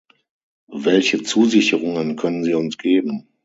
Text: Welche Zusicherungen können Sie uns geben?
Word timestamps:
Welche 0.81 1.21
Zusicherungen 1.21 2.15
können 2.15 2.43
Sie 2.43 2.55
uns 2.55 2.79
geben? 2.79 3.27